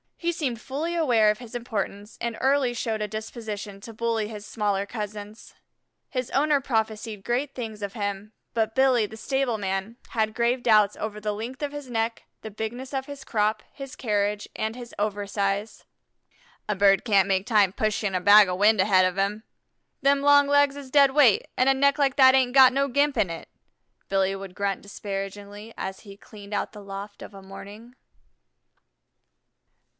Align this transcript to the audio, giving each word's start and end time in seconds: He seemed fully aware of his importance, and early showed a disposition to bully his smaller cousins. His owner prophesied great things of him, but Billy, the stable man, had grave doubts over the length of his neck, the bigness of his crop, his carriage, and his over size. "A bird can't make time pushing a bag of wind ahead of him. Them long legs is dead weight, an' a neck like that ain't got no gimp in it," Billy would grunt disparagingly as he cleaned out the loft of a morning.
He 0.17 0.31
seemed 0.31 0.61
fully 0.61 0.95
aware 0.95 1.29
of 1.31 1.37
his 1.39 1.53
importance, 1.55 2.17
and 2.21 2.37
early 2.41 2.73
showed 2.75 3.01
a 3.01 3.07
disposition 3.07 3.79
to 3.81 3.93
bully 3.93 4.27
his 4.27 4.45
smaller 4.45 4.85
cousins. 4.85 5.55
His 6.09 6.29
owner 6.31 6.59
prophesied 6.61 7.23
great 7.23 7.53
things 7.53 7.81
of 7.83 7.93
him, 7.93 8.31
but 8.53 8.73
Billy, 8.73 9.05
the 9.05 9.17
stable 9.17 9.57
man, 9.57 9.97
had 10.09 10.33
grave 10.35 10.63
doubts 10.63 10.95
over 10.95 11.19
the 11.19 11.33
length 11.33 11.61
of 11.61 11.71
his 11.71 11.89
neck, 11.89 12.23
the 12.41 12.49
bigness 12.49 12.93
of 12.93 13.05
his 13.07 13.23
crop, 13.23 13.61
his 13.73 13.95
carriage, 13.95 14.47
and 14.55 14.75
his 14.75 14.93
over 14.97 15.25
size. 15.27 15.85
"A 16.69 16.75
bird 16.75 17.03
can't 17.03 17.27
make 17.27 17.45
time 17.45 17.73
pushing 17.73 18.15
a 18.15 18.21
bag 18.21 18.47
of 18.47 18.57
wind 18.57 18.79
ahead 18.79 19.05
of 19.05 19.17
him. 19.17 19.43
Them 20.01 20.21
long 20.21 20.47
legs 20.47 20.75
is 20.75 20.89
dead 20.89 21.11
weight, 21.11 21.47
an' 21.57 21.67
a 21.67 21.73
neck 21.73 21.99
like 21.99 22.15
that 22.15 22.35
ain't 22.35 22.53
got 22.55 22.73
no 22.73 22.87
gimp 22.87 23.17
in 23.17 23.29
it," 23.29 23.49
Billy 24.07 24.35
would 24.35 24.55
grunt 24.55 24.81
disparagingly 24.81 25.73
as 25.77 26.01
he 26.01 26.17
cleaned 26.17 26.53
out 26.53 26.71
the 26.71 26.81
loft 26.83 27.21
of 27.21 27.33
a 27.35 27.41
morning. 27.43 27.95